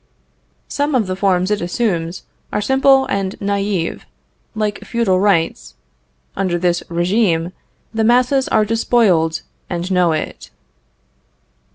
Some 0.67 0.95
of 0.95 1.05
the 1.05 1.15
forms 1.15 1.51
it 1.51 1.61
assumes 1.61 2.23
are 2.51 2.59
simple 2.59 3.05
and 3.05 3.39
naive, 3.39 4.07
like 4.55 4.83
feudal 4.83 5.19
rights. 5.19 5.75
Under 6.35 6.57
this 6.57 6.81
regime 6.89 7.53
the 7.93 8.03
masses 8.03 8.47
are 8.47 8.65
despoiled, 8.65 9.43
and 9.69 9.91
know 9.91 10.11
it. 10.11 10.49